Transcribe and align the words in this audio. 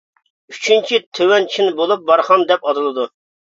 ئۈچىنچى، 0.53 0.99
تۆۋەن 1.17 1.45
چىن 1.57 1.69
بولۇپ 1.81 2.09
بارخان 2.09 2.47
دەپ 2.55 2.67
ئاتىلىدۇ. 2.71 3.07